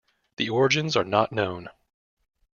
The 0.37 0.49
origins 0.49 0.95
are 0.97 1.03
not 1.03 1.31
known. 1.31 1.69